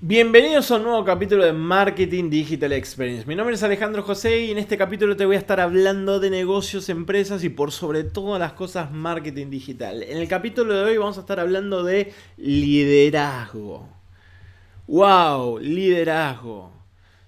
[0.00, 3.26] Bienvenidos a un nuevo capítulo de Marketing Digital Experience.
[3.26, 6.30] Mi nombre es Alejandro José y en este capítulo te voy a estar hablando de
[6.30, 10.04] negocios, empresas y por sobre todo las cosas marketing digital.
[10.04, 13.88] En el capítulo de hoy vamos a estar hablando de liderazgo.
[14.86, 15.58] ¡Wow!
[15.58, 16.70] Liderazgo.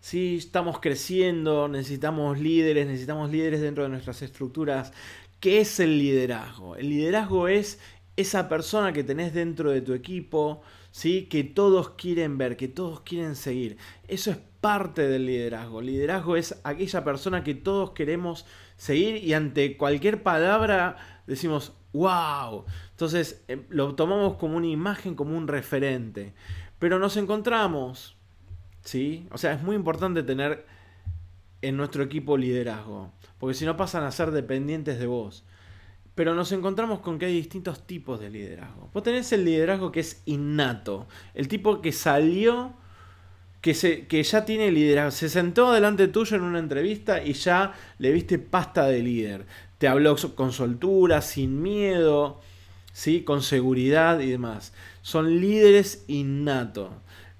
[0.00, 4.92] Sí, estamos creciendo, necesitamos líderes, necesitamos líderes dentro de nuestras estructuras.
[5.38, 6.74] ¿Qué es el liderazgo?
[6.74, 7.78] El liderazgo es
[8.16, 10.62] esa persona que tenés dentro de tu equipo,
[10.96, 11.26] ¿sí?
[11.26, 13.76] que todos quieren ver, que todos quieren seguir.
[14.08, 15.82] Eso es parte del liderazgo.
[15.82, 18.46] Liderazgo es aquella persona que todos queremos
[18.78, 20.96] seguir y ante cualquier palabra
[21.26, 22.64] decimos, wow.
[22.92, 26.32] Entonces em, lo tomamos como una imagen, como un referente.
[26.78, 28.16] Pero nos encontramos,
[28.80, 29.28] ¿sí?
[29.32, 30.64] O sea, es muy importante tener
[31.60, 35.44] en nuestro equipo liderazgo, porque si no pasan a ser dependientes de vos.
[36.16, 38.90] Pero nos encontramos con que hay distintos tipos de liderazgo.
[38.92, 42.72] Vos tenés el liderazgo que es innato, el tipo que salió,
[43.60, 47.74] que, se, que ya tiene liderazgo, se sentó delante tuyo en una entrevista y ya
[47.98, 49.46] le viste pasta de líder.
[49.78, 52.40] Te habló con soltura, sin miedo,
[52.92, 53.22] ¿sí?
[53.22, 54.72] con seguridad y demás.
[55.02, 56.90] Son líderes innatos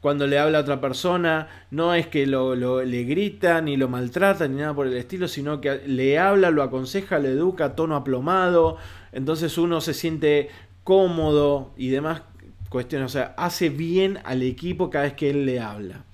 [0.01, 4.47] cuando le habla a otra persona, no es que lo, le grita, ni lo maltrata,
[4.47, 8.77] ni nada por el estilo, sino que le habla, lo aconseja, le educa, tono aplomado,
[9.13, 10.51] entonces uno se siente
[10.85, 12.23] cómodo y demás
[12.69, 16.05] cuestiones, o sea, hace bien al equipo cada vez que él le habla.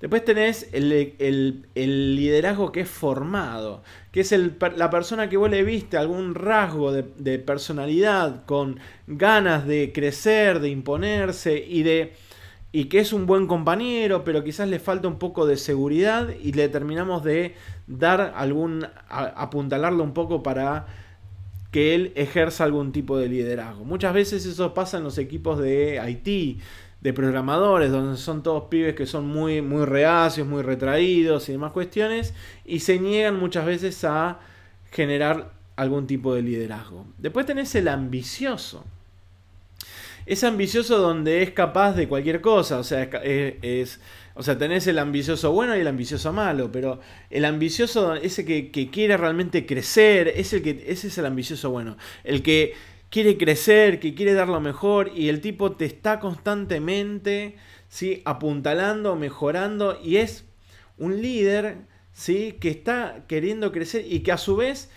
[0.00, 4.34] Después tenés el, liderazgo que es formado, que es
[4.76, 10.68] la persona que vos le viste algún rasgo de personalidad, con ganas de crecer, de
[10.68, 12.12] imponerse y de
[12.74, 16.50] y que es un buen compañero, pero quizás le falta un poco de seguridad y
[16.54, 17.54] le terminamos de
[17.86, 20.86] dar algún, apuntalarlo un poco para
[21.70, 23.84] que él ejerza algún tipo de liderazgo.
[23.84, 26.60] Muchas veces eso pasa en los equipos de IT,
[27.00, 31.70] de programadores, donde son todos pibes que son muy, muy reacios, muy retraídos y demás
[31.70, 34.40] cuestiones, y se niegan muchas veces a
[34.90, 37.06] generar algún tipo de liderazgo.
[37.18, 38.84] Después tenés el ambicioso
[40.26, 44.00] es ambicioso donde es capaz de cualquier cosa, o sea, es,
[44.34, 48.90] o sea, tenés el ambicioso bueno y el ambicioso malo, pero el ambicioso, ese que,
[48.90, 52.74] quiere realmente crecer, es el que, ese es el ambicioso bueno, el que
[53.10, 57.56] quiere crecer, que quiere dar lo mejor y el tipo te está constantemente,
[57.88, 58.22] ¿sí?
[58.24, 60.44] apuntalando, mejorando y es
[60.96, 61.76] un líder,
[62.12, 62.56] ¿sí?
[62.60, 64.90] que está queriendo crecer y que a su vez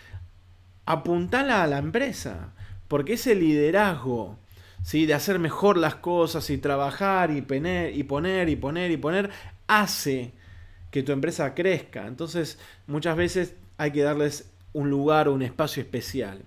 [0.85, 2.53] apuntala a la empresa,
[2.87, 4.39] porque ese liderazgo
[4.91, 9.29] de hacer mejor las cosas y trabajar y, poner y poner y poner y poner,
[9.67, 10.31] hace
[10.91, 12.07] que tu empresa crezca.
[12.07, 16.41] Entonces muchas veces hay que darles un lugar o un espacio especial.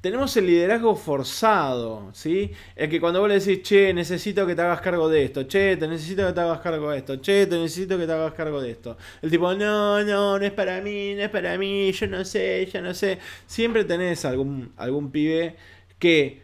[0.00, 2.50] Tenemos el liderazgo forzado, ¿sí?
[2.76, 5.78] El que cuando vos le decís, che, necesito que te hagas cargo de esto, che,
[5.78, 8.60] te necesito que te hagas cargo de esto, che, te necesito que te hagas cargo
[8.60, 8.98] de esto.
[9.22, 12.68] El tipo, no, no, no es para mí, no es para mí, yo no sé,
[12.70, 13.18] yo no sé.
[13.46, 15.56] Siempre tenés algún, algún pibe
[15.98, 16.43] que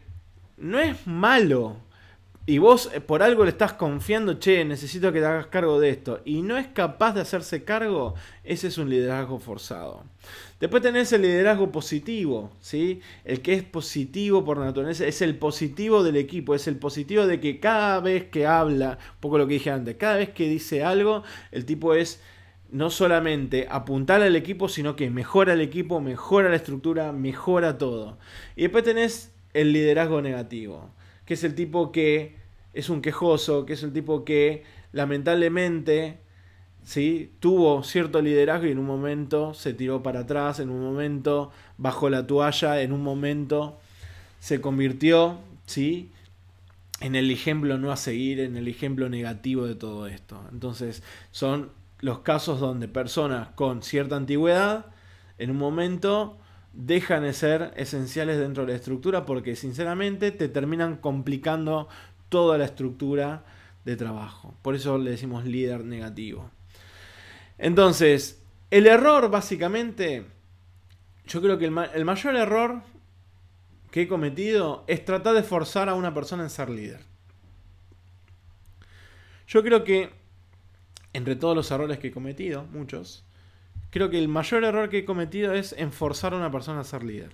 [0.61, 1.77] no es malo.
[2.47, 5.91] Y vos eh, por algo le estás confiando, che, necesito que te hagas cargo de
[5.91, 6.21] esto.
[6.25, 10.05] Y no es capaz de hacerse cargo, ese es un liderazgo forzado.
[10.59, 13.01] Después tenés el liderazgo positivo, ¿sí?
[13.25, 17.41] El que es positivo por naturaleza, es el positivo del equipo, es el positivo de
[17.41, 20.83] que cada vez que habla, un poco lo que dije antes, cada vez que dice
[20.83, 21.23] algo,
[21.53, 22.21] el tipo es
[22.71, 28.19] no solamente apuntar al equipo, sino que mejora el equipo, mejora la estructura, mejora todo.
[28.57, 30.91] Y después tenés el liderazgo negativo,
[31.25, 32.37] que es el tipo que
[32.73, 36.19] es un quejoso, que es el tipo que lamentablemente
[36.85, 37.33] ¿sí?
[37.41, 42.11] tuvo cierto liderazgo y en un momento se tiró para atrás, en un momento bajó
[42.11, 43.79] la toalla, en un momento
[44.39, 46.11] se convirtió ¿sí?
[47.01, 50.43] en el ejemplo no a seguir, en el ejemplo negativo de todo esto.
[50.53, 54.87] Entonces son los casos donde personas con cierta antigüedad
[55.39, 56.39] en un momento
[56.73, 61.89] dejan de ser esenciales dentro de la estructura porque sinceramente te terminan complicando
[62.29, 63.45] toda la estructura
[63.85, 64.55] de trabajo.
[64.63, 66.51] Por eso le decimos líder negativo.
[67.59, 70.27] Entonces, el error básicamente,
[71.27, 72.83] yo creo que el, el mayor error
[73.91, 77.01] que he cometido es tratar de forzar a una persona en ser líder.
[79.49, 80.11] Yo creo que,
[81.13, 83.25] entre todos los errores que he cometido, muchos,
[83.91, 87.03] creo que el mayor error que he cometido es enforzar a una persona a ser
[87.03, 87.33] líder.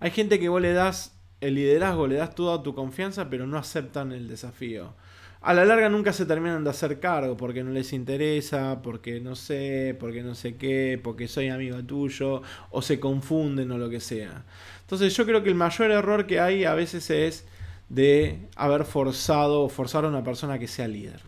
[0.00, 3.58] Hay gente que vos le das el liderazgo, le das toda tu confianza, pero no
[3.58, 4.94] aceptan el desafío.
[5.42, 9.34] A la larga nunca se terminan de hacer cargo porque no les interesa, porque no
[9.34, 13.98] sé, porque no sé qué, porque soy amigo tuyo, o se confunden o lo que
[13.98, 14.44] sea.
[14.82, 17.44] Entonces yo creo que el mayor error que hay a veces es
[17.88, 21.20] de haber forzado o forzar a una persona que sea líder.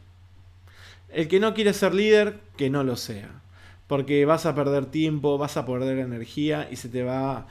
[1.08, 3.42] El que no quiere ser líder, que no lo sea.
[3.86, 7.46] Porque vas a perder tiempo, vas a perder energía y se te va,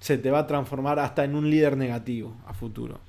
[0.00, 3.00] se te va a transformar hasta en un líder negativo a futuro.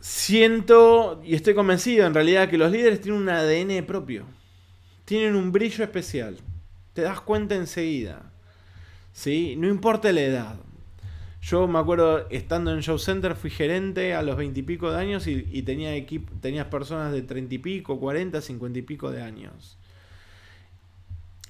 [0.00, 4.26] Siento y estoy convencido en realidad que los líderes tienen un ADN propio.
[5.04, 6.38] Tienen un brillo especial.
[6.92, 8.30] Te das cuenta enseguida.
[9.12, 9.54] ¿Sí?
[9.56, 10.56] No importa la edad.
[11.44, 15.60] Yo me acuerdo, estando en Show Center, fui gerente a los veintipico de años y,
[15.60, 19.76] tenía equipo, tenías personas de treinta y pico, cuarenta, cincuenta y pico de años.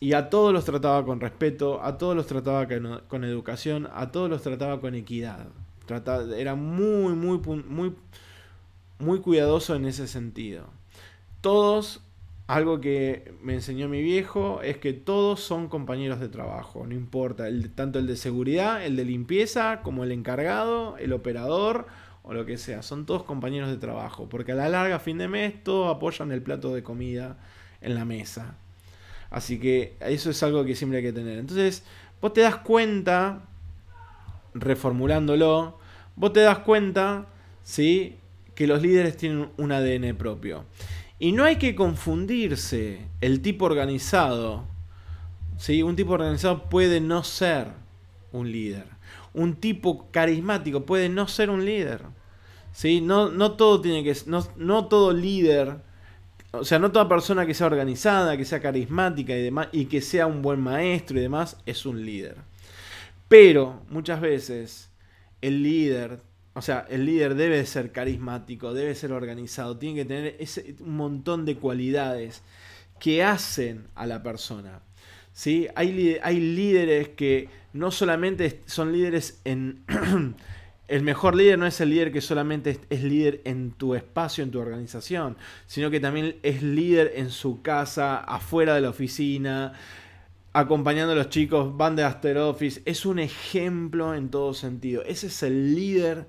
[0.00, 4.28] Y a todos los trataba con respeto, a todos los trataba con, educación, a todos
[4.28, 5.46] los trataba con equidad.
[6.36, 7.94] era muy, muy, muy,
[8.98, 10.64] muy cuidadoso en ese sentido.
[11.40, 12.00] Todos
[12.46, 17.48] algo que me enseñó mi viejo es que todos son compañeros de trabajo, no importa,
[17.48, 21.86] el, tanto el de seguridad, el de limpieza, como el encargado, el operador
[22.22, 25.28] o lo que sea, son todos compañeros de trabajo, porque a la larga, fin de
[25.28, 27.38] mes, todos apoyan el plato de comida
[27.80, 28.56] en la mesa.
[29.30, 31.38] Así que eso es algo que siempre hay que tener.
[31.38, 31.84] Entonces,
[32.20, 33.42] vos te das cuenta,
[34.54, 35.78] reformulándolo,
[36.16, 37.26] vos te das cuenta,
[37.62, 38.16] ¿sí?
[38.54, 40.64] Que los líderes tienen un ADN propio.
[41.18, 44.64] Y no hay que confundirse el tipo organizado.
[45.58, 45.82] ¿sí?
[45.82, 47.68] Un tipo organizado puede no ser
[48.32, 48.86] un líder.
[49.32, 52.02] Un tipo carismático puede no ser un líder.
[52.74, 53.00] ¿sí?
[53.00, 55.78] No, no todo tiene que no, no todo líder,
[56.50, 60.02] o sea, no toda persona que sea organizada, que sea carismática y demás, y que
[60.02, 62.36] sea un buen maestro y demás, es un líder.
[63.28, 64.90] Pero muchas veces
[65.40, 66.20] el líder
[66.54, 70.96] o sea, el líder debe ser carismático, debe ser organizado, tiene que tener ese, un
[70.96, 72.42] montón de cualidades
[73.00, 74.80] que hacen a la persona.
[75.32, 75.66] ¿sí?
[75.74, 79.84] Hay, hay líderes que no solamente son líderes en...
[80.86, 84.50] el mejor líder no es el líder que solamente es, líder en tu espacio, en
[84.50, 85.36] tu organización,
[85.66, 89.72] sino que también es líder en su casa, afuera de la oficina,
[90.54, 92.80] acompañando a los chicos, van de After Office.
[92.86, 95.02] Es un ejemplo en todo sentido.
[95.04, 96.28] Ese es el líder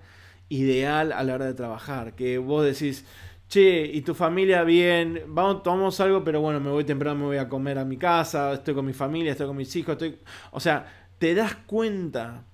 [0.50, 2.16] ideal a la hora de trabajar.
[2.16, 3.06] Que vos decís,
[3.48, 7.38] che, y tu familia bien, vamos, tomamos algo, pero bueno, me voy temprano, me voy
[7.38, 10.18] a comer a mi casa, estoy con mi familia, estoy con mis hijos, estoy...
[10.52, 12.46] O sea, te das cuenta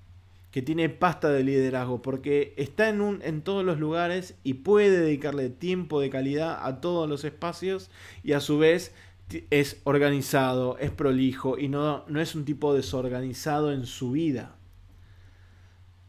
[0.52, 5.50] que tiene pasta de liderazgo, porque está en, en todos los lugares y puede dedicarle
[5.50, 7.90] tiempo de calidad a todos los espacios
[8.24, 8.94] y a su vez
[9.50, 14.56] es organizado, es prolijo y no, no es un tipo desorganizado en su vida.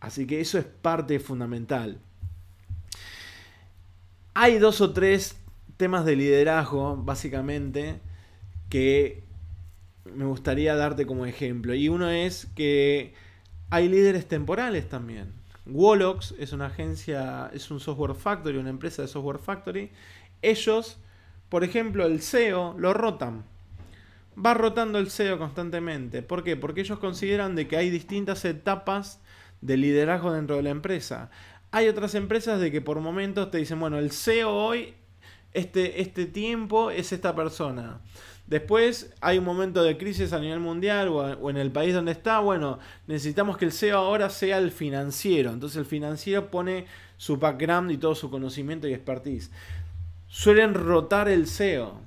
[0.00, 1.98] Así que eso es parte fundamental.
[4.34, 5.36] Hay dos o tres
[5.76, 8.00] temas de liderazgo, básicamente,
[8.68, 9.22] que
[10.04, 11.74] me gustaría darte como ejemplo.
[11.74, 13.14] Y uno es que
[13.70, 15.32] hay líderes temporales también.
[15.66, 19.90] Wolox es una agencia, es un software factory, una empresa de software factory.
[20.40, 20.98] Ellos,
[21.52, 23.44] por ejemplo, el SEO lo rotan.
[24.42, 26.22] Va rotando el SEO constantemente.
[26.22, 26.56] ¿Por qué?
[26.56, 29.20] Porque ellos consideran de que hay distintas etapas
[29.60, 31.28] de liderazgo dentro de la empresa.
[31.70, 34.94] Hay otras empresas de que por momentos te dicen, bueno, el CEO hoy,
[35.52, 38.00] este, este tiempo es esta persona.
[38.46, 42.38] Después hay un momento de crisis a nivel mundial o, en el país donde está,
[42.38, 45.50] bueno, necesitamos que el CEO ahora sea el financiero.
[45.50, 46.86] Entonces el financiero pone
[47.18, 49.50] su background y todo su conocimiento y expertise.
[50.34, 52.00] Suelen rotar el CEO.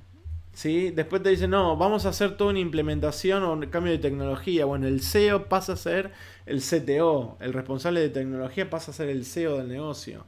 [0.52, 0.90] ¿sí?
[0.90, 4.66] Después te dicen, no, vamos a hacer toda una implementación o un cambio de tecnología.
[4.66, 6.12] Bueno, el CEO pasa a ser
[6.48, 10.26] el CTO, el responsable de tecnología pasa a ser el CEO del negocio.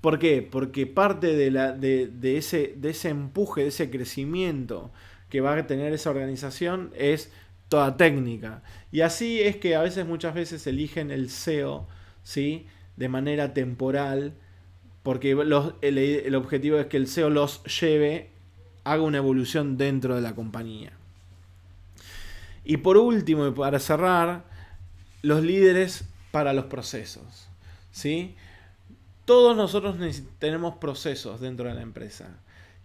[0.00, 0.42] ¿Por qué?
[0.42, 4.90] Porque parte de, la, de, ese, de ese empuje, de ese crecimiento
[5.30, 7.30] que va a tener esa organización es
[7.68, 8.64] toda técnica.
[8.90, 11.86] Y así es que a veces, muchas veces eligen el CEO,
[12.24, 12.66] ¿sí?
[12.96, 14.34] De manera temporal,
[15.08, 18.28] porque el, objetivo es que el CEO los lleve,
[18.84, 20.92] haga una evolución dentro de la compañía.
[22.62, 24.44] Y por último, y para cerrar,
[25.22, 27.48] los líderes para los procesos.
[27.90, 28.36] ¿sí?
[29.24, 29.96] Todos nosotros
[30.38, 32.28] tenemos procesos dentro de la empresa.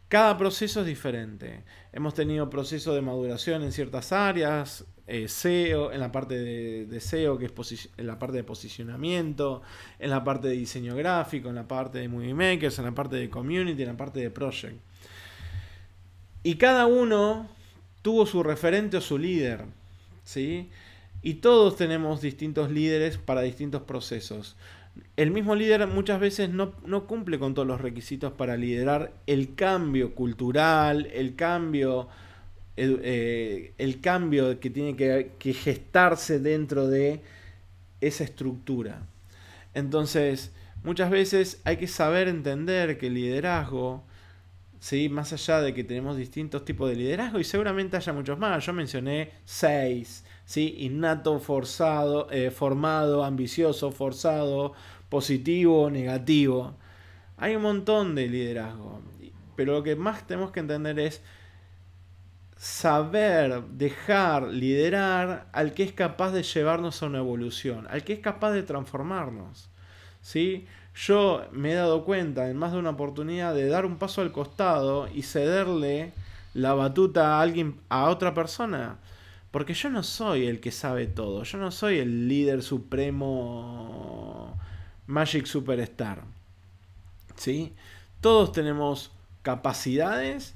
[0.07, 1.65] Cada proceso es diferente.
[1.91, 7.37] Hemos tenido procesos de maduración en ciertas áreas, eh, SEO, en la parte de, SEO,
[7.37, 9.61] que es en la parte de posicionamiento,
[9.99, 13.17] en la parte de diseño gráfico, en la parte de movie makers, en la parte
[13.17, 14.77] de community, en la parte de project.
[16.43, 17.49] Y cada uno
[18.01, 19.65] tuvo su referente o su líder.
[20.23, 20.69] ¿sí?
[21.21, 24.55] Y todos tenemos distintos líderes para distintos procesos.
[25.15, 26.73] El mismo líder muchas veces no,
[27.07, 32.09] cumple con todos los requisitos para liderar el cambio cultural, el cambio,
[32.75, 37.21] eh, el cambio que tiene que, que gestarse dentro de
[38.01, 39.05] esa estructura.
[39.73, 40.51] Entonces,
[40.83, 44.03] muchas veces hay que saber entender que el liderazgo,
[44.79, 45.09] ¿sí?
[45.09, 48.73] más allá de que tenemos distintos tipos de liderazgo, y seguramente haya muchos más, yo
[48.73, 50.75] mencioné seis, ¿sí?
[50.79, 54.73] innato, forzado, eh, formado, ambicioso, forzado,
[55.09, 56.75] positivo, negativo.
[57.37, 59.01] Hay un montón de liderazgo,
[59.55, 61.21] pero lo que más tenemos que entender es
[62.55, 68.19] saber dejar liderar al que es capaz de llevarnos a una evolución, al que es
[68.19, 69.69] capaz de transformarnos.
[70.21, 70.65] ¿sí?
[70.95, 74.31] Yo me he dado cuenta en más de una oportunidad de dar un paso al
[74.31, 76.13] costado y cederle
[76.53, 78.99] la batuta a alguien, a otra persona.
[79.51, 84.57] Porque yo no soy el que sabe todo, yo no soy el líder supremo
[85.05, 86.23] Magic Superstar.
[87.35, 87.73] ¿Sí?
[88.21, 90.55] Todos tenemos capacidades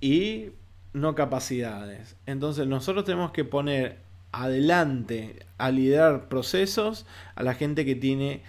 [0.00, 0.50] y
[0.94, 2.16] no capacidades.
[2.24, 3.98] Entonces nosotros tenemos que poner
[4.32, 8.42] adelante a liderar procesos a la gente que tiene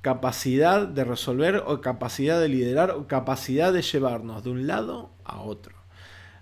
[0.00, 5.40] capacidad de resolver o capacidad de liderar o capacidad de llevarnos de un lado a
[5.40, 5.76] otro.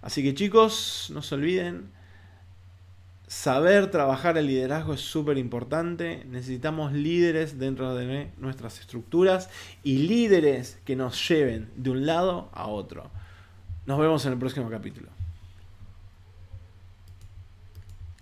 [0.01, 1.91] Así que chicos, no se olviden,
[3.27, 6.25] saber trabajar el liderazgo es súper importante.
[6.27, 9.51] Necesitamos líderes dentro de nuestras estructuras
[9.83, 13.11] y líderes que nos lleven de un lado a otro.
[13.85, 15.20] Nos vemos en el próximo capítulo.